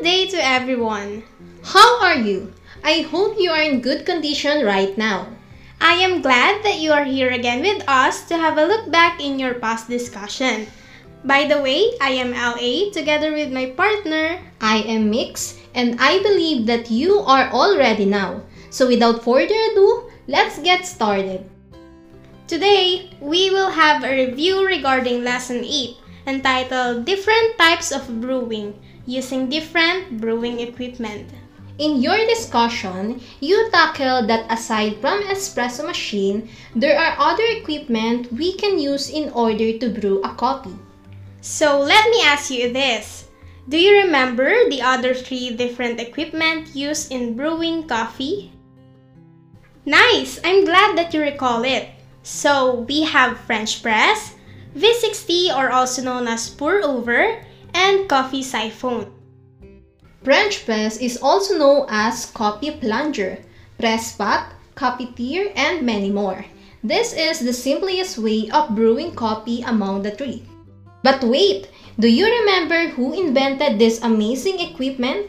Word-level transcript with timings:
Good 0.00 0.06
day 0.06 0.26
to 0.28 0.40
everyone. 0.40 1.24
How 1.62 2.00
are 2.00 2.16
you? 2.16 2.54
I 2.82 3.04
hope 3.12 3.36
you 3.36 3.50
are 3.50 3.60
in 3.60 3.82
good 3.82 4.06
condition 4.06 4.64
right 4.64 4.96
now. 4.96 5.28
I 5.78 6.00
am 6.00 6.22
glad 6.22 6.64
that 6.64 6.80
you 6.80 6.90
are 6.90 7.04
here 7.04 7.28
again 7.28 7.60
with 7.60 7.84
us 7.86 8.24
to 8.32 8.38
have 8.38 8.56
a 8.56 8.64
look 8.64 8.90
back 8.90 9.20
in 9.20 9.38
your 9.38 9.60
past 9.60 9.92
discussion. 9.92 10.68
By 11.22 11.44
the 11.44 11.60
way, 11.60 11.92
I 12.00 12.16
am 12.16 12.32
LA 12.32 12.88
together 12.96 13.34
with 13.34 13.52
my 13.52 13.76
partner. 13.76 14.40
I 14.62 14.80
am 14.88 15.10
Mix 15.10 15.60
and 15.74 16.00
I 16.00 16.22
believe 16.22 16.64
that 16.64 16.90
you 16.90 17.20
are 17.20 17.50
all 17.52 17.76
ready 17.76 18.06
now. 18.06 18.40
So 18.70 18.88
without 18.88 19.22
further 19.22 19.52
ado, 19.52 20.08
let's 20.26 20.56
get 20.60 20.86
started. 20.86 21.44
Today, 22.48 23.10
we 23.20 23.50
will 23.50 23.68
have 23.68 24.02
a 24.02 24.16
review 24.16 24.64
regarding 24.64 25.24
Lesson 25.24 25.60
8 25.60 25.96
entitled 26.26 27.04
Different 27.04 27.58
Types 27.58 27.92
of 27.92 28.08
Brewing 28.22 28.80
using 29.06 29.48
different 29.48 30.20
brewing 30.20 30.60
equipment. 30.60 31.28
In 31.78 32.02
your 32.02 32.18
discussion, 32.26 33.20
you 33.40 33.70
tackled 33.72 34.28
that 34.28 34.44
aside 34.52 35.00
from 35.00 35.22
espresso 35.24 35.86
machine, 35.86 36.50
there 36.76 36.98
are 36.98 37.16
other 37.18 37.44
equipment 37.56 38.30
we 38.32 38.52
can 38.52 38.78
use 38.78 39.08
in 39.08 39.30
order 39.30 39.78
to 39.78 39.88
brew 39.88 40.20
a 40.22 40.34
coffee. 40.34 40.76
So 41.40 41.80
let 41.80 42.10
me 42.10 42.20
ask 42.22 42.50
you 42.50 42.72
this. 42.72 43.28
Do 43.68 43.78
you 43.78 44.04
remember 44.04 44.68
the 44.68 44.82
other 44.82 45.14
three 45.14 45.56
different 45.56 46.00
equipment 46.00 46.76
used 46.76 47.10
in 47.10 47.36
brewing 47.36 47.88
coffee? 47.88 48.52
Nice! 49.86 50.38
I'm 50.44 50.64
glad 50.64 50.98
that 50.98 51.14
you 51.14 51.20
recall 51.22 51.64
it. 51.64 51.88
So 52.22 52.84
we 52.84 53.02
have 53.04 53.40
French 53.48 53.82
press, 53.82 54.34
V60 54.76 55.56
or 55.56 55.70
also 55.72 56.02
known 56.02 56.28
as 56.28 56.50
pour 56.50 56.84
over, 56.84 57.40
and 57.74 58.08
coffee 58.08 58.42
siphon. 58.42 59.12
French 60.22 60.66
press 60.66 60.98
is 60.98 61.16
also 61.22 61.56
known 61.56 61.86
as 61.88 62.26
coffee 62.26 62.70
plunger, 62.72 63.38
press 63.78 64.16
pot, 64.16 64.52
cafetiere, 64.76 65.52
and 65.56 65.84
many 65.84 66.10
more. 66.10 66.44
This 66.84 67.12
is 67.12 67.40
the 67.40 67.52
simplest 67.52 68.18
way 68.18 68.48
of 68.52 68.74
brewing 68.74 69.14
coffee 69.14 69.62
among 69.62 70.02
the 70.02 70.10
three. 70.10 70.44
But 71.02 71.24
wait, 71.24 71.68
do 71.98 72.08
you 72.08 72.24
remember 72.24 72.88
who 72.88 73.12
invented 73.12 73.78
this 73.78 74.00
amazing 74.02 74.60
equipment? 74.60 75.28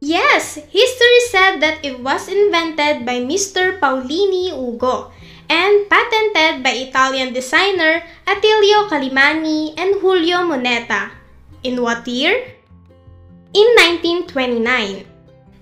Yes, 0.00 0.54
history 0.54 1.20
said 1.28 1.60
that 1.60 1.84
it 1.84 2.00
was 2.00 2.28
invented 2.28 3.04
by 3.04 3.20
Mr. 3.20 3.80
Paolini 3.80 4.52
Ugo 4.52 5.10
and 5.48 5.88
patented 5.88 6.62
by 6.62 6.88
Italian 6.88 7.32
designer 7.32 8.02
Attilio 8.26 8.88
Calimani 8.88 9.74
and 9.76 10.00
Giulio 10.00 10.44
Moneta. 10.44 11.10
In 11.64 11.82
what 11.82 12.06
year? 12.06 12.36
In 13.52 13.68
1929. 14.28 15.04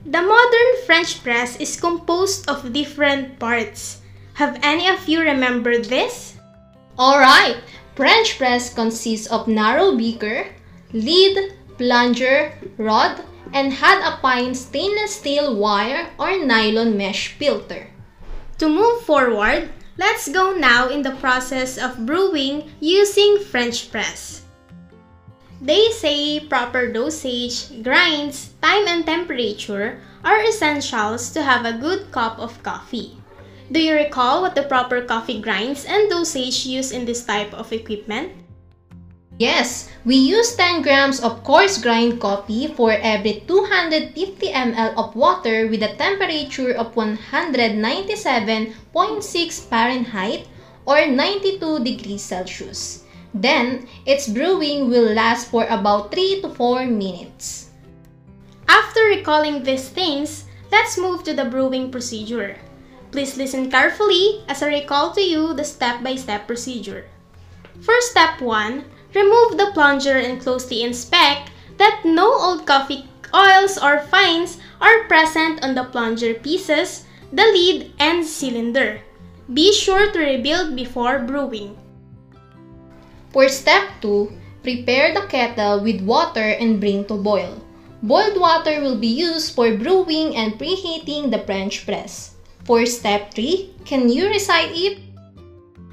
The 0.07 0.23
modern 0.23 0.71
French 0.87 1.23
press 1.23 1.57
is 1.59 1.81
composed 1.81 2.49
of 2.49 2.73
different 2.73 3.39
parts. 3.39 4.03
Have 4.35 4.59
any 4.63 4.87
of 4.87 5.09
you 5.09 5.21
remembered 5.21 5.87
this? 5.87 6.37
Alright, 6.99 7.57
French 7.95 8.39
press 8.39 8.73
consists 8.73 9.27
of 9.27 9.49
narrow 9.49 9.97
beaker, 9.97 10.47
lid, 10.93 11.55
plunger, 11.79 12.53
rod, 12.77 13.25
and 13.53 13.73
had 13.73 14.01
a 14.03 14.21
fine 14.21 14.55
stainless 14.55 15.17
steel 15.17 15.57
wire 15.57 16.11
or 16.19 16.45
nylon 16.45 16.97
mesh 16.97 17.29
filter. 17.29 17.89
To 18.59 18.69
move 18.69 19.03
forward, 19.03 19.69
let's 19.99 20.29
go 20.33 20.57
now 20.57 20.89
in 20.89 21.03
the 21.03 21.17
process 21.21 21.77
of 21.77 22.07
brewing 22.07 22.73
using 22.81 23.39
French 23.39 23.91
press. 23.93 24.43
They 25.61 25.91
say 25.93 26.41
proper 26.41 26.89
dosage, 26.89 27.83
grinds, 27.83 28.57
time 28.63 28.89
and 28.89 29.05
temperature 29.05 30.01
are 30.25 30.41
essentials 30.41 31.33
to 31.33 31.43
have 31.43 31.65
a 31.65 31.77
good 31.77 32.13
cup 32.13 32.39
of 32.39 32.63
coffee. 32.63 33.21
Do 33.73 33.83
you 33.83 33.93
recall 33.93 34.41
what 34.41 34.55
the 34.55 34.65
proper 34.65 35.03
coffee 35.03 35.41
grinds 35.41 35.85
and 35.85 36.09
dosage 36.09 36.65
used 36.65 36.93
in 36.93 37.05
this 37.05 37.25
type 37.25 37.53
of 37.53 37.73
equipment? 37.73 38.46
Yes, 39.39 39.93
we 40.05 40.17
use 40.17 40.57
10 40.57 40.81
grams 40.81 41.21
of 41.21 41.45
coarse 41.45 41.77
grind 41.77 42.21
coffee 42.21 42.73
for 42.73 42.93
every 42.93 43.45
250 43.45 44.17
ml 44.49 44.97
of 44.97 45.15
water 45.15 45.69
with 45.69 45.83
a 45.83 45.93
temperature 46.01 46.73
of 46.73 46.95
197.6 46.97 48.73
Fahrenheit 49.69 50.49
or 50.87 51.05
92 51.05 51.85
degrees 51.85 52.23
Celsius. 52.23 53.05
Then, 53.35 53.87
its 54.07 54.27
brewing 54.27 54.89
will 54.89 55.13
last 55.13 55.51
for 55.51 55.67
about 55.69 56.13
3 56.13 56.41
to 56.41 56.49
4 56.49 56.87
minutes. 56.87 57.69
After 58.67 59.05
recalling 59.05 59.63
these 59.63 59.91
things, 59.91 60.47
let's 60.73 60.97
move 60.97 61.25
to 61.25 61.35
the 61.35 61.45
brewing 61.45 61.91
procedure. 61.91 62.57
Please 63.13 63.37
listen 63.37 63.71
carefully 63.71 64.41
as 64.49 64.63
I 64.63 64.81
recall 64.81 65.13
to 65.13 65.21
you 65.21 65.53
the 65.53 65.69
step-by-step 65.69 66.49
-step 66.49 66.49
procedure. 66.49 67.05
For 67.85 68.01
step 68.01 68.41
1, 68.41 68.96
remove 69.17 69.57
the 69.57 69.73
plunger 69.73 70.21
and 70.21 70.41
closely 70.41 70.85
inspect 70.85 71.49
that 71.81 72.05
no 72.05 72.29
old 72.29 72.69
coffee 72.69 73.09
oils 73.33 73.81
or 73.81 74.05
fines 74.13 74.61
are 74.81 75.09
present 75.09 75.65
on 75.65 75.75
the 75.75 75.89
plunger 75.89 76.35
pieces, 76.35 77.09
the 77.33 77.49
lid, 77.49 77.93
and 77.99 78.25
cylinder. 78.25 79.01
Be 79.53 79.73
sure 79.73 80.13
to 80.13 80.19
rebuild 80.19 80.77
before 80.77 81.25
brewing. 81.25 81.77
For 83.33 83.49
step 83.49 83.89
2, 84.03 84.33
prepare 84.63 85.15
the 85.15 85.27
kettle 85.29 85.81
with 85.81 86.05
water 86.05 86.57
and 86.61 86.81
bring 86.81 87.05
to 87.07 87.17
boil. 87.17 87.63
Boiled 88.03 88.37
water 88.37 88.81
will 88.81 88.99
be 89.01 89.09
used 89.09 89.55
for 89.55 89.77
brewing 89.77 90.37
and 90.37 90.61
preheating 90.61 91.31
the 91.31 91.41
French 91.49 91.85
press. 91.85 92.37
For 92.65 92.85
step 92.85 93.33
3, 93.33 93.85
can 93.85 94.09
you 94.09 94.29
recite 94.29 94.75
it? 94.75 94.99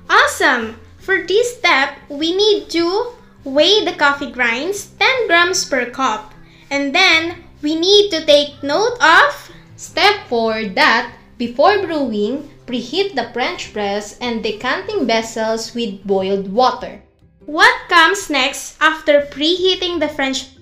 Awesome! 0.09 0.82
For 1.03 1.21
this 1.27 1.57
step, 1.57 1.99
we 2.07 2.33
need 2.33 2.69
to 2.71 3.11
weigh 3.43 3.83
the 3.83 3.91
coffee 3.91 4.31
grinds 4.31 4.87
10 4.99 5.27
grams 5.27 5.65
per 5.65 5.91
cup. 5.91 6.33
And 6.71 6.95
then, 6.95 7.43
we 7.61 7.75
need 7.75 8.09
to 8.11 8.25
take 8.25 8.63
note 8.63 8.95
of 9.03 9.51
Step 9.75 10.27
4 10.29 10.71
that 10.79 11.13
before 11.37 11.83
brewing, 11.83 12.49
preheat 12.65 13.15
the 13.15 13.27
French 13.33 13.73
press 13.73 14.17
and 14.19 14.41
decanting 14.41 15.05
vessels 15.05 15.75
with 15.75 16.07
boiled 16.07 16.47
water. 16.47 17.03
What 17.45 17.89
comes 17.89 18.29
next 18.29 18.77
after 18.79 19.27
preheating 19.27 19.99
the 19.99 20.07
French 20.07 20.55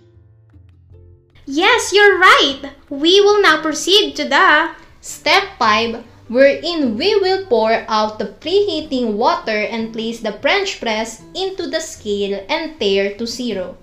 Yes, 1.45 1.93
you're 1.93 2.17
right! 2.17 2.73
We 2.89 3.21
will 3.21 3.41
now 3.41 3.61
proceed 3.61 4.15
to 4.15 4.25
the 4.25 4.71
Step 5.01 5.43
5 5.59 6.03
wherein 6.31 6.95
we 6.95 7.13
will 7.19 7.45
pour 7.47 7.83
out 7.91 8.17
the 8.17 8.31
preheating 8.39 9.19
water 9.19 9.67
and 9.67 9.91
place 9.91 10.21
the 10.21 10.31
French 10.39 10.79
press 10.79 11.21
into 11.35 11.67
the 11.67 11.81
scale 11.83 12.39
and 12.47 12.79
tare 12.79 13.13
to 13.19 13.27
zero. 13.27 13.75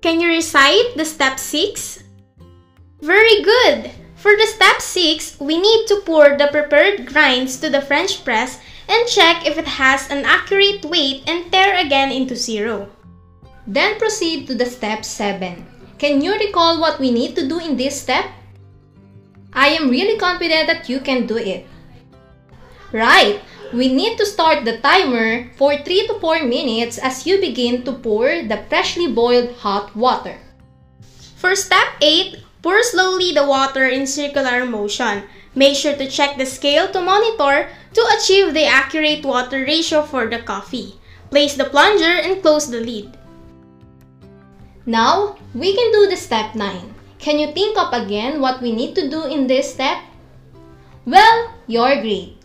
Can 0.00 0.20
you 0.20 0.28
recite 0.28 0.94
the 0.94 1.04
step 1.04 1.40
6? 1.40 2.04
Very 3.02 3.42
good! 3.42 3.90
For 4.14 4.30
the 4.30 4.46
step 4.46 4.80
6, 4.80 5.40
we 5.40 5.58
need 5.58 5.86
to 5.88 6.02
pour 6.06 6.38
the 6.38 6.46
prepared 6.54 7.06
grinds 7.06 7.58
to 7.58 7.68
the 7.68 7.82
French 7.82 8.24
press 8.24 8.62
and 8.88 9.08
check 9.08 9.44
if 9.44 9.58
it 9.58 9.66
has 9.66 10.08
an 10.08 10.24
accurate 10.24 10.84
weight 10.84 11.26
and 11.26 11.50
tare 11.50 11.84
again 11.84 12.12
into 12.12 12.36
zero. 12.36 12.88
Then 13.66 13.98
proceed 13.98 14.46
to 14.46 14.54
the 14.54 14.66
step 14.66 15.04
7. 15.04 15.66
Can 15.98 16.22
you 16.22 16.38
recall 16.38 16.80
what 16.80 17.00
we 17.00 17.10
need 17.10 17.34
to 17.34 17.48
do 17.48 17.58
in 17.58 17.76
this 17.76 18.00
step? 18.00 18.26
I 19.52 19.68
am 19.74 19.90
really 19.90 20.16
confident 20.16 20.68
that 20.68 20.88
you 20.88 21.00
can 21.00 21.26
do 21.26 21.36
it. 21.36 21.66
Right! 22.92 23.40
We 23.72 23.92
need 23.92 24.16
to 24.16 24.24
start 24.24 24.64
the 24.64 24.78
timer 24.78 25.50
for 25.56 25.76
3 25.76 26.06
to 26.08 26.18
4 26.20 26.44
minutes 26.44 26.96
as 26.96 27.26
you 27.26 27.38
begin 27.38 27.84
to 27.84 27.92
pour 27.92 28.42
the 28.42 28.64
freshly 28.68 29.12
boiled 29.12 29.52
hot 29.60 29.94
water. 29.94 30.40
For 31.36 31.54
step 31.54 32.00
8, 32.00 32.40
pour 32.62 32.82
slowly 32.82 33.32
the 33.32 33.44
water 33.44 33.84
in 33.84 34.06
circular 34.06 34.64
motion. 34.64 35.24
Make 35.54 35.76
sure 35.76 35.96
to 35.96 36.08
check 36.08 36.38
the 36.38 36.46
scale 36.46 36.88
to 36.92 37.00
monitor 37.00 37.68
to 37.92 38.02
achieve 38.16 38.54
the 38.54 38.64
accurate 38.64 39.24
water 39.24 39.60
ratio 39.68 40.02
for 40.02 40.26
the 40.26 40.40
coffee. 40.40 40.96
Place 41.30 41.56
the 41.56 41.68
plunger 41.68 42.24
and 42.24 42.40
close 42.40 42.70
the 42.70 42.80
lid. 42.80 43.18
Now, 44.86 45.36
we 45.52 45.76
can 45.76 45.92
do 45.92 46.08
the 46.08 46.16
step 46.16 46.54
9. 46.54 46.94
Can 47.18 47.38
you 47.38 47.52
think 47.52 47.76
of 47.76 47.92
again 47.92 48.40
what 48.40 48.62
we 48.62 48.72
need 48.72 48.94
to 48.94 49.10
do 49.10 49.28
in 49.28 49.46
this 49.46 49.74
step? 49.74 49.98
Well, 51.04 51.52
you're 51.66 52.00
great. 52.00 52.37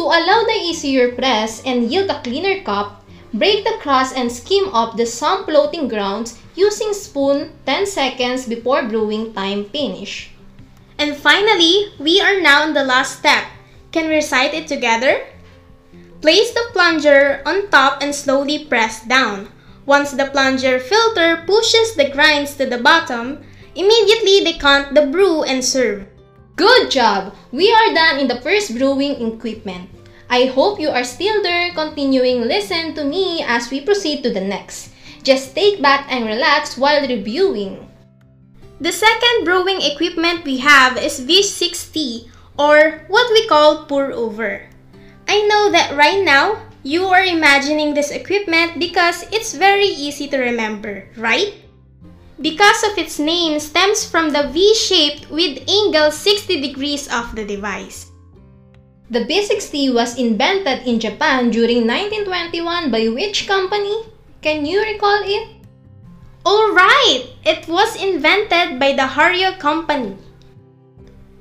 To 0.00 0.08
allow 0.08 0.48
the 0.48 0.56
easier 0.64 1.12
press 1.12 1.60
and 1.60 1.92
yield 1.92 2.08
a 2.08 2.22
cleaner 2.22 2.64
cup, 2.64 3.04
break 3.34 3.68
the 3.68 3.76
crust 3.84 4.16
and 4.16 4.32
skim 4.32 4.72
off 4.72 4.96
the 4.96 5.04
some 5.04 5.44
floating 5.44 5.88
grounds 5.88 6.40
using 6.56 6.94
spoon 6.94 7.52
10 7.66 7.84
seconds 7.84 8.48
before 8.48 8.88
brewing 8.88 9.34
time 9.34 9.68
finish. 9.68 10.32
And 10.96 11.14
finally, 11.14 11.92
we 12.00 12.18
are 12.18 12.40
now 12.40 12.64
in 12.66 12.72
the 12.72 12.82
last 12.82 13.18
step. 13.18 13.44
Can 13.92 14.08
we 14.08 14.24
recite 14.24 14.54
it 14.54 14.66
together? 14.66 15.20
Place 16.22 16.48
the 16.56 16.64
plunger 16.72 17.42
on 17.44 17.68
top 17.68 18.00
and 18.00 18.14
slowly 18.14 18.64
press 18.64 19.04
down. 19.04 19.52
Once 19.84 20.12
the 20.12 20.32
plunger 20.32 20.80
filter 20.80 21.44
pushes 21.44 21.92
the 21.92 22.08
grinds 22.08 22.56
to 22.56 22.64
the 22.64 22.80
bottom, 22.80 23.44
Immediately 23.74 24.42
decant 24.42 24.94
the 24.94 25.06
brew 25.06 25.44
and 25.44 25.64
serve. 25.64 26.09
Good 26.56 26.90
job! 26.90 27.34
We 27.52 27.72
are 27.72 27.94
done 27.94 28.18
in 28.18 28.28
the 28.28 28.40
first 28.40 28.76
brewing 28.76 29.20
equipment. 29.22 29.90
I 30.28 30.46
hope 30.46 30.78
you 30.78 30.90
are 30.90 31.04
still 31.04 31.42
there 31.42 31.72
continuing 31.74 32.42
listen 32.42 32.94
to 32.94 33.04
me 33.04 33.42
as 33.42 33.70
we 33.70 33.80
proceed 33.80 34.22
to 34.22 34.30
the 34.30 34.40
next. 34.40 34.90
Just 35.22 35.54
take 35.54 35.82
back 35.82 36.06
and 36.10 36.26
relax 36.26 36.78
while 36.78 37.06
reviewing. 37.06 37.88
The 38.80 38.92
second 38.92 39.44
brewing 39.44 39.82
equipment 39.82 40.44
we 40.44 40.58
have 40.58 40.96
is 40.96 41.20
V60 41.20 42.30
or 42.58 43.04
what 43.08 43.30
we 43.32 43.46
call 43.46 43.84
pour 43.84 44.12
over. 44.12 44.62
I 45.28 45.46
know 45.46 45.70
that 45.70 45.96
right 45.96 46.24
now 46.24 46.62
you 46.82 47.04
are 47.06 47.22
imagining 47.22 47.94
this 47.94 48.10
equipment 48.10 48.78
because 48.78 49.24
it's 49.30 49.54
very 49.54 49.86
easy 49.86 50.28
to 50.28 50.38
remember, 50.38 51.04
right? 51.16 51.54
Because 52.40 52.82
of 52.84 52.96
its 52.96 53.18
name 53.18 53.60
stems 53.60 54.08
from 54.08 54.30
the 54.30 54.48
V-shaped 54.48 55.28
with 55.28 55.60
angle 55.68 56.10
60 56.10 56.60
degrees 56.60 57.04
of 57.12 57.36
the 57.36 57.44
device. 57.44 58.10
The 59.10 59.28
V60 59.28 59.92
was 59.92 60.16
invented 60.16 60.86
in 60.86 61.00
Japan 61.00 61.50
during 61.50 61.84
1921 61.84 62.90
by 62.90 63.08
which 63.08 63.46
company? 63.46 64.08
Can 64.40 64.64
you 64.64 64.80
recall 64.80 65.20
it? 65.20 65.48
Alright! 66.46 67.28
It 67.44 67.68
was 67.68 68.00
invented 68.00 68.80
by 68.80 68.96
the 68.96 69.04
Hario 69.04 69.58
Company. 69.58 70.16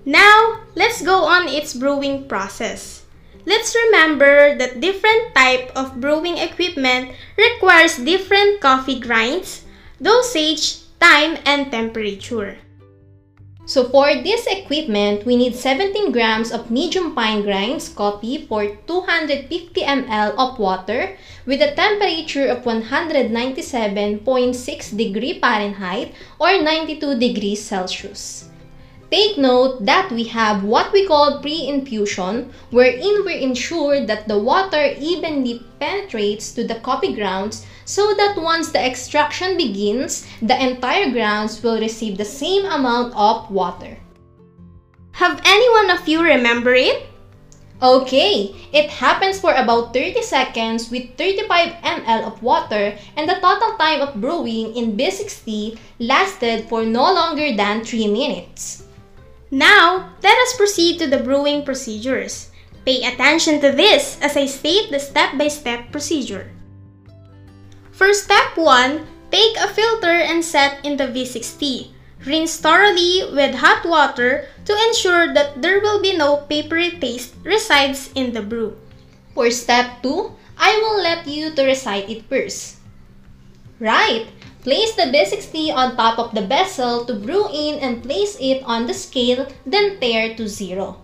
Now, 0.03 0.65
let's 0.75 1.01
go 1.01 1.23
on 1.23 1.47
its 1.47 1.73
brewing 1.73 2.27
process. 2.27 3.05
Let's 3.45 3.73
remember 3.87 4.57
that 4.57 4.81
different 4.81 5.33
type 5.33 5.71
of 5.77 6.01
brewing 6.01 6.37
equipment 6.37 7.15
requires 7.37 7.95
different 7.95 8.59
coffee 8.59 8.99
grinds, 8.99 9.63
dosage, 10.01 10.88
time, 10.99 11.37
and 11.45 11.71
temperature. 11.71 12.57
So 13.69 13.85
for 13.87 14.09
this 14.15 14.47
equipment, 14.47 15.27
we 15.27 15.37
need 15.37 15.53
17 15.53 16.11
grams 16.11 16.51
of 16.51 16.71
medium 16.71 17.13
fine 17.13 17.43
grinds 17.43 17.87
coffee 17.87 18.47
for 18.49 18.65
250 18.65 19.81
ml 19.81 20.33
of 20.41 20.57
water 20.57 21.15
with 21.45 21.61
a 21.61 21.75
temperature 21.75 22.47
of 22.47 22.63
197.6 22.63 24.97
degree 24.97 25.39
Fahrenheit 25.39 26.15
or 26.39 26.59
92 26.59 27.19
degrees 27.19 27.63
Celsius. 27.63 28.49
Take 29.11 29.37
note 29.37 29.85
that 29.85 30.11
we 30.11 30.23
have 30.25 30.63
what 30.63 30.91
we 30.91 31.05
call 31.05 31.39
pre-infusion, 31.39 32.51
wherein 32.71 33.23
we 33.23 33.41
ensure 33.41 34.03
that 34.05 34.27
the 34.27 34.37
water 34.37 34.93
evenly 34.97 35.63
penetrates 35.79 36.51
to 36.53 36.63
the 36.65 36.79
coffee 36.81 37.13
grounds 37.13 37.65
so 37.89 38.13
that 38.13 38.37
once 38.37 38.69
the 38.69 38.77
extraction 38.77 39.57
begins, 39.57 40.21
the 40.45 40.53
entire 40.53 41.09
grounds 41.09 41.57
will 41.63 41.81
receive 41.81 42.21
the 42.21 42.23
same 42.23 42.63
amount 42.69 43.09
of 43.17 43.49
water. 43.49 43.97
Have 45.17 45.41
anyone 45.43 45.89
of 45.89 46.07
you 46.07 46.21
remember 46.21 46.75
it? 46.75 47.09
Okay, 47.81 48.53
it 48.71 48.93
happens 48.93 49.41
for 49.41 49.57
about 49.57 49.91
30 49.91 50.21
seconds 50.21 50.91
with 50.91 51.17
35 51.17 51.81
ml 51.81 52.27
of 52.29 52.43
water 52.43 52.93
and 53.17 53.25
the 53.27 53.41
total 53.41 53.73
time 53.81 54.05
of 54.05 54.21
brewing 54.21 54.77
in 54.77 54.93
V60 54.93 55.79
lasted 55.97 56.69
for 56.69 56.85
no 56.85 57.09
longer 57.09 57.57
than 57.57 57.83
3 57.83 58.05
minutes. 58.05 58.85
Now, 59.49 60.13
let 60.21 60.37
us 60.37 60.57
proceed 60.61 60.99
to 60.99 61.07
the 61.09 61.25
brewing 61.25 61.65
procedures. 61.65 62.53
Pay 62.85 63.01
attention 63.01 63.57
to 63.65 63.73
this 63.73 64.21
as 64.21 64.37
I 64.37 64.45
state 64.45 64.93
the 64.93 65.01
step-by-step 65.01 65.89
-step 65.89 65.91
procedure. 65.91 66.58
For 67.99 68.15
step 68.15 68.55
1, 68.55 69.03
take 69.27 69.59
a 69.59 69.67
filter 69.67 70.15
and 70.15 70.39
set 70.39 70.79
in 70.87 70.95
the 70.95 71.11
V60. 71.11 71.91
Rinse 72.23 72.55
thoroughly 72.55 73.27
with 73.35 73.59
hot 73.59 73.83
water 73.83 74.47
to 74.63 74.71
ensure 74.87 75.33
that 75.35 75.59
there 75.59 75.83
will 75.83 75.99
be 75.99 76.15
no 76.15 76.47
papery 76.47 76.95
taste 76.95 77.35
resides 77.43 78.07
in 78.15 78.31
the 78.31 78.39
brew. 78.39 78.79
For 79.35 79.51
step 79.51 79.99
2, 79.99 80.31
I 80.55 80.79
will 80.79 81.03
let 81.03 81.27
you 81.27 81.51
to 81.51 81.67
recite 81.67 82.07
it 82.07 82.23
first. 82.31 82.79
Right, 83.83 84.31
Place 84.63 84.95
the 84.95 85.07
V60 85.07 85.71
on 85.71 85.95
top 85.95 86.19
of 86.19 86.35
the 86.35 86.43
vessel 86.47 87.03
to 87.05 87.15
brew 87.15 87.47
in 87.47 87.79
and 87.79 88.03
place 88.03 88.35
it 88.39 88.61
on 88.63 88.87
the 88.87 88.93
scale, 88.93 89.47
then 89.65 89.99
tare 89.99 90.35
to 90.35 90.47
zero. 90.47 90.99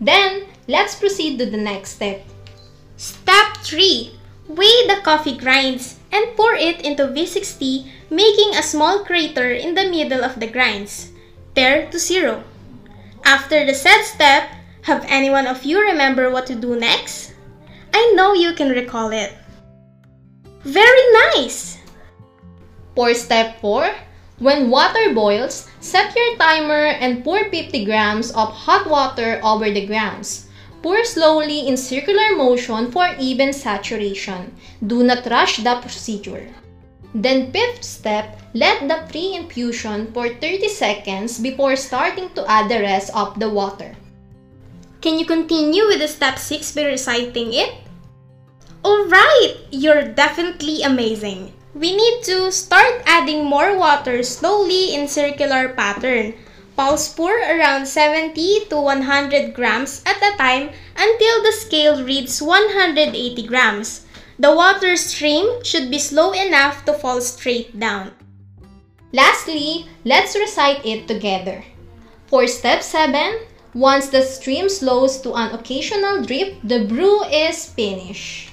Then, 0.00 0.44
let's 0.66 0.96
proceed 0.96 1.38
to 1.38 1.46
the 1.46 1.60
next 1.60 2.00
step. 2.00 2.24
Step 2.96 3.60
3. 3.60 4.12
Weigh 4.48 4.86
the 4.86 5.00
coffee 5.02 5.36
grinds 5.36 5.98
and 6.12 6.36
pour 6.36 6.54
it 6.54 6.82
into 6.82 7.08
V60, 7.08 7.86
making 8.10 8.54
a 8.54 8.62
small 8.62 9.04
crater 9.04 9.50
in 9.50 9.74
the 9.74 9.90
middle 9.90 10.22
of 10.22 10.38
the 10.38 10.46
grinds. 10.46 11.10
Tare 11.54 11.90
to 11.90 11.98
zero. 11.98 12.44
After 13.24 13.66
the 13.66 13.74
said 13.74 14.02
step, 14.02 14.48
have 14.82 15.04
anyone 15.08 15.46
of 15.46 15.64
you 15.64 15.80
remember 15.82 16.30
what 16.30 16.46
to 16.46 16.54
do 16.54 16.78
next? 16.78 17.34
I 17.92 18.12
know 18.14 18.34
you 18.34 18.54
can 18.54 18.70
recall 18.70 19.10
it. 19.10 19.34
Very 20.62 21.04
nice! 21.34 21.78
For 22.94 23.14
step 23.14 23.60
4, 23.60 23.90
when 24.38 24.70
water 24.70 25.14
boils, 25.14 25.68
set 25.80 26.14
your 26.14 26.36
timer 26.36 26.92
and 27.02 27.24
pour 27.24 27.50
50 27.50 27.84
grams 27.84 28.30
of 28.30 28.52
hot 28.52 28.86
water 28.88 29.40
over 29.42 29.70
the 29.70 29.86
grounds. 29.86 30.45
Pour 30.86 31.02
slowly 31.02 31.66
in 31.66 31.76
circular 31.76 32.36
motion 32.36 32.92
for 32.92 33.10
even 33.18 33.52
saturation. 33.52 34.54
Do 34.86 35.02
not 35.02 35.26
rush 35.26 35.56
the 35.56 35.82
procedure. 35.82 36.46
Then 37.12 37.50
fifth 37.50 37.82
step, 37.82 38.38
let 38.54 38.86
the 38.86 39.02
pre-infusion 39.10 40.12
for 40.14 40.28
30 40.28 40.68
seconds 40.68 41.40
before 41.40 41.74
starting 41.74 42.30
to 42.38 42.46
add 42.46 42.70
the 42.70 42.78
rest 42.78 43.10
of 43.16 43.34
the 43.40 43.50
water. 43.50 43.96
Can 45.00 45.18
you 45.18 45.26
continue 45.26 45.88
with 45.88 45.98
the 45.98 46.06
step 46.06 46.38
6 46.38 46.70
by 46.76 46.84
reciting 46.84 47.52
it? 47.52 47.82
Alright! 48.84 49.66
You're 49.72 50.14
definitely 50.14 50.82
amazing! 50.82 51.52
We 51.74 51.96
need 51.96 52.22
to 52.30 52.52
start 52.52 53.02
adding 53.06 53.44
more 53.44 53.76
water 53.76 54.22
slowly 54.22 54.94
in 54.94 55.08
circular 55.08 55.70
pattern. 55.70 56.34
Pulse 56.76 57.08
pour 57.08 57.32
around 57.32 57.86
70 57.86 58.66
to 58.68 58.76
100 58.76 59.54
grams 59.54 60.02
at 60.04 60.20
a 60.22 60.36
time 60.36 60.70
until 60.94 61.42
the 61.42 61.52
scale 61.52 62.04
reads 62.04 62.42
180 62.42 63.46
grams. 63.46 64.04
The 64.38 64.54
water 64.54 64.94
stream 64.96 65.64
should 65.64 65.90
be 65.90 65.98
slow 65.98 66.32
enough 66.32 66.84
to 66.84 66.92
fall 66.92 67.22
straight 67.22 67.80
down. 67.80 68.12
Lastly, 69.12 69.86
let's 70.04 70.36
recite 70.36 70.84
it 70.84 71.08
together. 71.08 71.64
For 72.26 72.46
step 72.46 72.82
7, 72.82 73.40
once 73.72 74.08
the 74.08 74.20
stream 74.20 74.68
slows 74.68 75.20
to 75.22 75.32
an 75.32 75.54
occasional 75.54 76.22
drip, 76.22 76.60
the 76.62 76.84
brew 76.84 77.24
is 77.24 77.64
finished. 77.64 78.50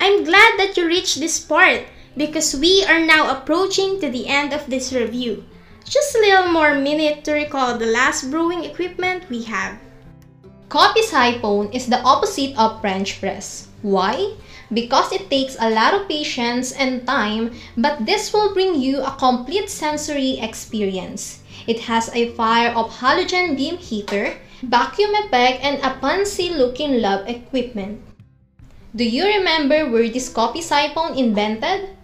I'm 0.00 0.24
glad 0.24 0.58
that 0.58 0.76
you 0.76 0.86
reached 0.86 1.20
this 1.20 1.38
part 1.40 1.82
because 2.16 2.54
we 2.56 2.84
are 2.84 3.04
now 3.04 3.36
approaching 3.36 4.00
to 4.00 4.08
the 4.08 4.28
end 4.28 4.54
of 4.54 4.64
this 4.70 4.92
review. 4.92 5.44
Just 5.88 6.14
a 6.14 6.20
little 6.20 6.52
more 6.52 6.76
minute 6.76 7.24
to 7.24 7.32
recall 7.32 7.78
the 7.78 7.88
last 7.88 8.30
brewing 8.30 8.62
equipment 8.62 9.24
we 9.32 9.42
have. 9.48 9.80
Coffee 10.68 11.00
siphon 11.00 11.72
is 11.72 11.88
the 11.88 12.04
opposite 12.04 12.52
of 12.60 12.82
French 12.82 13.18
press. 13.20 13.68
Why? 13.80 14.36
Because 14.68 15.12
it 15.16 15.30
takes 15.30 15.56
a 15.58 15.70
lot 15.72 15.94
of 15.94 16.06
patience 16.06 16.72
and 16.72 17.06
time, 17.06 17.56
but 17.78 18.04
this 18.04 18.34
will 18.34 18.52
bring 18.52 18.76
you 18.76 19.00
a 19.00 19.16
complete 19.16 19.70
sensory 19.70 20.36
experience. 20.44 21.40
It 21.66 21.80
has 21.88 22.12
a 22.12 22.36
fire 22.36 22.76
of 22.76 22.92
halogen 22.92 23.56
beam 23.56 23.78
heater, 23.78 24.36
vacuum 24.60 25.16
effect, 25.24 25.64
and 25.64 25.80
a 25.80 25.96
fancy 26.04 26.52
looking 26.52 27.00
lab 27.00 27.24
equipment. 27.26 28.04
Do 28.94 29.08
you 29.08 29.24
remember 29.24 29.88
where 29.88 30.10
this 30.10 30.28
coffee 30.28 30.60
siphon 30.60 31.16
invented? 31.16 31.96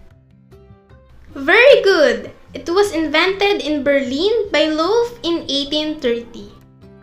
Very 1.37 1.83
good! 1.83 2.33
It 2.55 2.71
was 2.71 2.95
invented 2.95 3.59
in 3.67 3.83
Berlin 3.83 4.47
by 4.47 4.71
Loewe 4.71 5.19
in 5.27 5.43
1830. 5.43 6.55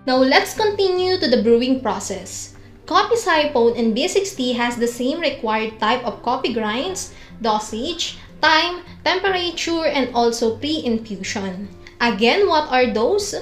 Now 0.09 0.17
let's 0.17 0.57
continue 0.57 1.21
to 1.21 1.29
the 1.29 1.45
brewing 1.45 1.85
process. 1.85 2.57
Coffee 2.89 3.21
siphon 3.21 3.77
and 3.77 3.93
V60 3.93 4.57
has 4.57 4.81
the 4.81 4.89
same 4.89 5.21
required 5.21 5.77
type 5.77 6.01
of 6.09 6.25
coffee 6.25 6.57
grinds, 6.57 7.13
dosage, 7.45 8.17
time, 8.41 8.81
temperature, 9.05 9.85
and 9.85 10.09
also 10.17 10.57
pre-infusion. 10.57 11.69
Again, 12.01 12.49
what 12.49 12.73
are 12.73 12.89
those? 12.89 13.37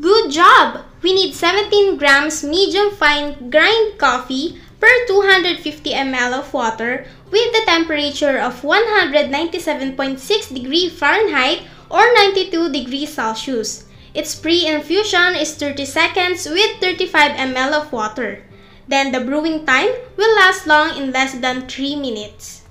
Good 0.00 0.32
job! 0.32 0.88
We 1.04 1.12
need 1.12 1.36
17 1.36 2.00
grams 2.00 2.40
medium 2.42 2.96
fine 2.96 3.50
grind 3.52 4.00
coffee 4.00 4.56
per 4.80 4.88
250 5.06 5.92
ml 5.92 6.40
of 6.40 6.48
water 6.54 7.04
with 7.30 7.52
the 7.52 7.62
temperature 7.66 8.38
of 8.38 8.62
197.6 8.62 10.54
degree 10.54 10.88
Fahrenheit 10.88 11.62
or 11.90 12.02
92 12.14 12.72
degrees 12.72 13.12
Celsius. 13.12 13.84
Its 14.14 14.34
pre-infusion 14.34 15.34
is 15.36 15.54
30 15.54 15.84
seconds 15.84 16.48
with 16.48 16.80
35 16.80 17.32
ml 17.52 17.72
of 17.72 17.92
water. 17.92 18.42
Then 18.88 19.12
the 19.12 19.20
brewing 19.20 19.66
time 19.66 19.90
will 20.16 20.34
last 20.36 20.66
long 20.66 20.96
in 20.96 21.12
less 21.12 21.34
than 21.38 21.68
3 21.68 21.96
minutes. 21.96 22.64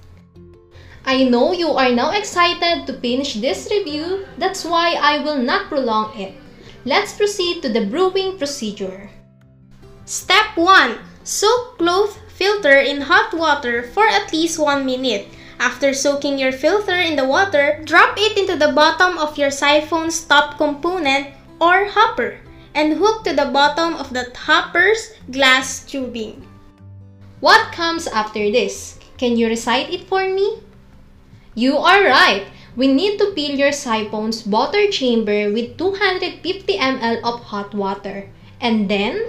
I 1.06 1.24
know 1.24 1.54
you 1.54 1.72
are 1.72 1.94
now 1.94 2.12
excited 2.12 2.86
to 2.86 3.00
finish 3.00 3.36
this 3.36 3.70
review, 3.72 4.26
that's 4.38 4.66
why 4.66 5.00
I 5.00 5.24
will 5.24 5.38
not 5.38 5.70
prolong 5.70 6.20
it. 6.20 6.36
Let's 6.84 7.14
proceed 7.16 7.62
to 7.62 7.70
the 7.70 7.86
brewing 7.86 8.38
procedure. 8.38 9.10
Step 10.04 10.56
1. 10.56 11.00
Soak 11.24 11.78
cloth 11.78 12.20
filter 12.38 12.78
in 12.78 13.02
hot 13.02 13.34
water 13.34 13.82
for 13.82 14.06
at 14.06 14.32
least 14.32 14.62
1 14.62 14.86
minute. 14.86 15.26
After 15.58 15.90
soaking 15.90 16.38
your 16.38 16.54
filter 16.54 16.94
in 16.94 17.18
the 17.18 17.26
water, 17.26 17.82
drop 17.84 18.14
it 18.14 18.38
into 18.38 18.54
the 18.54 18.72
bottom 18.78 19.18
of 19.18 19.42
your 19.42 19.50
siphon's 19.50 20.22
top 20.22 20.62
component 20.62 21.34
or 21.58 21.90
hopper 21.90 22.38
and 22.78 23.02
hook 23.02 23.26
to 23.26 23.34
the 23.34 23.50
bottom 23.50 23.98
of 23.98 24.14
the 24.14 24.30
hopper's 24.38 25.18
glass 25.34 25.82
tubing. 25.82 26.46
What 27.42 27.74
comes 27.74 28.06
after 28.06 28.52
this? 28.54 29.02
Can 29.18 29.34
you 29.34 29.50
recite 29.50 29.90
it 29.90 30.06
for 30.06 30.22
me? 30.30 30.62
You 31.58 31.82
are 31.82 32.06
right! 32.06 32.46
We 32.78 32.86
need 32.86 33.18
to 33.18 33.34
fill 33.34 33.58
your 33.58 33.74
siphon's 33.74 34.46
water 34.46 34.86
chamber 34.94 35.50
with 35.50 35.82
250 35.82 36.38
ml 36.78 37.18
of 37.26 37.42
hot 37.50 37.74
water. 37.74 38.30
And 38.62 38.86
then, 38.86 39.26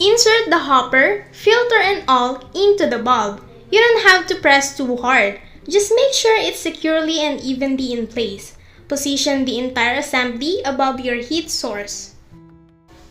Insert 0.00 0.50
the 0.50 0.58
hopper, 0.58 1.26
filter 1.32 1.78
and 1.78 2.02
all 2.08 2.42
into 2.54 2.86
the 2.86 2.98
bulb. 2.98 3.44
You 3.70 3.80
don't 3.80 4.08
have 4.08 4.26
to 4.26 4.34
press 4.36 4.76
too 4.76 4.96
hard. 4.96 5.40
Just 5.68 5.92
make 5.94 6.12
sure 6.12 6.36
it's 6.36 6.60
securely 6.60 7.20
and 7.20 7.40
evenly 7.40 7.92
in 7.92 8.06
place. 8.06 8.56
Position 8.88 9.44
the 9.44 9.58
entire 9.58 9.98
assembly 9.98 10.60
above 10.64 11.00
your 11.00 11.16
heat 11.16 11.50
source. 11.50 12.14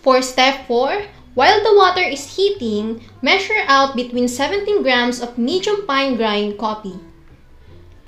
for 0.03 0.21
step 0.21 0.67
4, 0.67 1.07
while 1.33 1.63
the 1.63 1.73
water 1.73 2.03
is 2.03 2.35
heating, 2.35 3.01
measure 3.21 3.63
out 3.67 3.95
between 3.95 4.27
17 4.27 4.83
grams 4.83 5.21
of 5.21 5.37
medium 5.37 5.87
fine 5.87 6.15
grind 6.17 6.59
coffee. 6.59 6.99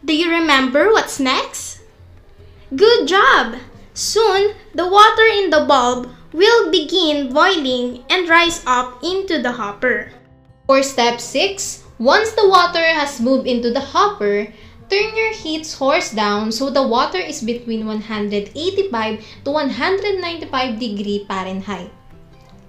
Do 0.04 0.14
you 0.14 0.30
remember 0.30 0.92
what's 0.92 1.20
next? 1.20 1.80
Good 2.76 3.08
job! 3.08 3.56
Soon, 3.94 4.54
the 4.76 4.86
water 4.86 5.24
in 5.24 5.50
the 5.50 5.66
bulb 5.66 6.12
will 6.36 6.70
begin 6.70 7.32
boiling 7.32 8.04
and 8.12 8.28
rise 8.28 8.60
up 8.68 9.00
into 9.00 9.42
the 9.42 9.56
hopper. 9.56 10.12
For 10.68 10.84
step 10.84 11.24
6, 11.24 11.84
once 11.98 12.36
the 12.36 12.50
water 12.50 12.84
has 12.84 13.24
moved 13.24 13.48
into 13.48 13.72
the 13.72 13.80
hopper, 13.80 14.52
turn 14.92 15.16
your 15.16 15.32
heat 15.32 15.66
source 15.66 16.12
down 16.12 16.52
so 16.52 16.70
the 16.70 16.84
water 16.84 17.18
is 17.18 17.42
between 17.42 17.88
185 17.88 18.52
to 19.46 19.52
195 19.52 20.80
degree 20.80 21.24
Fahrenheit. 21.24 21.92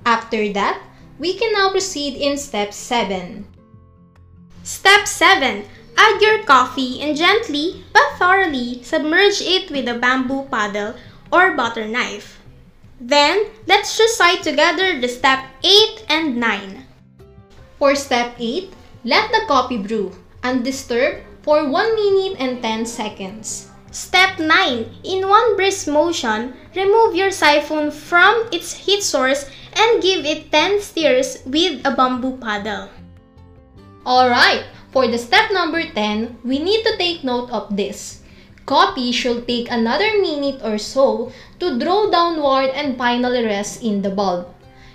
After 0.07 0.47
that, 0.55 0.79
we 1.19 1.35
can 1.35 1.53
now 1.53 1.71
proceed 1.71 2.15
in 2.15 2.39
step 2.39 2.73
7. 2.73 3.43
Step 4.63 5.09
7. 5.09 5.65
Add 5.99 6.23
your 6.23 6.45
coffee 6.45 7.03
and 7.03 7.17
gently 7.17 7.83
but 7.93 8.15
thoroughly 8.15 8.85
submerge 8.85 9.43
it 9.43 9.71
with 9.73 9.89
a 9.89 9.99
bamboo 9.99 10.47
paddle 10.53 10.95
or 11.33 11.57
butter 11.57 11.89
knife. 11.89 12.39
Then, 13.01 13.53
let's 13.67 14.01
recite 14.01 14.43
together 14.43 15.01
the 15.01 15.09
step 15.09 15.45
8 15.63 16.07
and 16.09 16.37
9. 16.37 16.87
For 17.79 17.95
step 17.95 18.35
8, 18.39 18.73
let 19.05 19.31
the 19.31 19.45
coffee 19.47 19.79
brew, 19.79 20.13
undisturbed, 20.43 21.21
for 21.43 21.69
1 21.69 21.73
minute 21.95 22.41
and 22.41 22.63
10 22.63 22.87
seconds. 22.87 23.71
Step 23.93 24.39
9. 24.39 24.49
In 25.05 25.29
one 25.29 25.57
brisk 25.57 25.89
motion, 25.89 26.57
remove 26.75 27.15
your 27.15 27.31
siphon 27.31 27.91
from 27.91 28.49
its 28.51 28.73
heat 28.73 29.03
source 29.03 29.49
and 29.77 30.03
give 30.03 30.25
it 30.25 30.51
10 30.51 30.81
stirs 30.81 31.39
with 31.47 31.87
a 31.87 31.93
bamboo 31.93 32.37
paddle. 32.39 32.89
Alright, 34.05 34.65
for 34.91 35.07
the 35.07 35.19
step 35.19 35.53
number 35.53 35.85
10, 35.85 36.41
we 36.45 36.59
need 36.59 36.83
to 36.85 36.97
take 36.97 37.25
note 37.25 37.51
of 37.51 37.77
this. 37.77 38.26
Coffee 38.67 39.13
should 39.13 39.47
take 39.47 39.71
another 39.71 40.19
minute 40.19 40.59
or 40.59 40.77
so 40.77 41.31
to 41.61 41.79
draw 41.79 42.11
downward 42.11 42.75
and 42.75 42.99
finally 42.99 43.45
rest 43.47 43.81
in 43.81 44.03
the 44.03 44.11
bulb. 44.11 44.51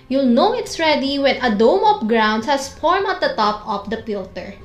You'll 0.10 0.28
know 0.28 0.52
it's 0.52 0.78
ready 0.78 1.18
when 1.18 1.40
a 1.40 1.56
dome 1.56 1.88
of 1.88 2.10
grounds 2.10 2.46
has 2.48 2.68
formed 2.68 3.08
at 3.08 3.22
the 3.22 3.32
top 3.40 3.66
of 3.66 3.90
the 3.90 4.04
filter. 4.04 4.56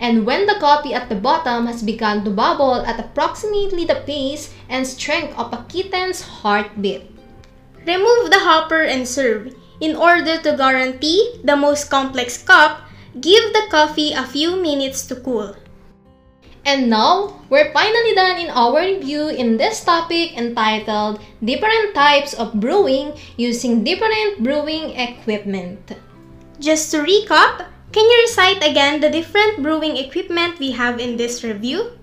And 0.00 0.26
when 0.26 0.46
the 0.46 0.58
coffee 0.58 0.92
at 0.92 1.08
the 1.08 1.14
bottom 1.14 1.66
has 1.66 1.84
begun 1.84 2.24
to 2.24 2.30
bubble 2.30 2.82
at 2.82 2.98
approximately 2.98 3.84
the 3.84 4.02
pace 4.02 4.52
and 4.68 4.84
strength 4.84 5.38
of 5.38 5.54
a 5.54 5.64
kitten's 5.70 6.22
heartbeat. 6.22 7.14
Remove 7.86 8.30
the 8.30 8.42
hopper 8.42 8.82
and 8.82 9.06
serve. 9.06 9.54
In 9.80 9.94
order 9.94 10.34
to 10.42 10.58
guarantee 10.58 11.38
the 11.44 11.54
most 11.54 11.90
complex 11.90 12.42
cup, 12.42 12.82
give 13.20 13.52
the 13.54 13.70
coffee 13.70 14.12
a 14.12 14.26
few 14.26 14.56
minutes 14.58 15.06
to 15.06 15.14
cool. 15.14 15.54
And 16.68 16.92
now, 16.92 17.40
we're 17.48 17.72
finally 17.72 18.12
done 18.12 18.36
in 18.36 18.52
our 18.52 18.76
review 18.76 19.32
in 19.32 19.56
this 19.56 19.80
topic 19.80 20.36
entitled 20.36 21.16
Different 21.40 21.96
Types 21.96 22.36
of 22.36 22.60
Brewing 22.60 23.16
Using 23.40 23.82
Different 23.84 24.44
Brewing 24.44 24.92
Equipment. 24.92 25.80
Just 26.60 26.92
to 26.92 27.00
recap, 27.00 27.64
can 27.88 28.04
you 28.04 28.18
recite 28.20 28.60
again 28.60 29.00
the 29.00 29.08
different 29.08 29.64
brewing 29.64 29.96
equipment 29.96 30.60
we 30.60 30.72
have 30.72 31.00
in 31.00 31.16
this 31.16 31.40
review? 31.40 31.96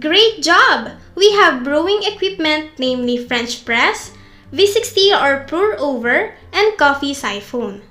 Great 0.00 0.40
job! 0.40 0.96
We 1.12 1.28
have 1.36 1.60
brewing 1.60 2.08
equipment 2.08 2.80
namely 2.80 3.20
French 3.20 3.66
press, 3.68 4.16
V60 4.48 5.12
or 5.12 5.44
pour 5.44 5.76
over, 5.76 6.32
and 6.56 6.78
coffee 6.78 7.12
siphon. 7.12 7.84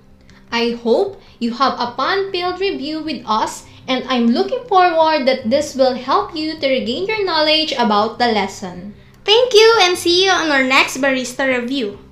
I 0.52 0.74
hope 0.82 1.22
you 1.38 1.54
have 1.54 1.78
a 1.78 1.94
fun-filled 1.94 2.60
review 2.60 3.04
with 3.04 3.22
us 3.30 3.65
and 3.88 4.04
I'm 4.08 4.27
looking 4.27 4.63
forward 4.68 5.27
that 5.27 5.50
this 5.50 5.75
will 5.75 5.96
help 5.96 6.36
you 6.36 6.58
to 6.60 6.68
regain 6.68 7.08
your 7.08 7.24
knowledge 7.25 7.72
about 7.74 8.20
the 8.20 8.27
lesson. 8.27 8.96
Thank 9.24 9.54
you 9.54 9.77
and 9.82 9.98
see 9.98 10.25
you 10.25 10.32
on 10.32 10.51
our 10.51 10.63
next 10.63 10.98
barista 10.98 11.48
review. 11.48 12.05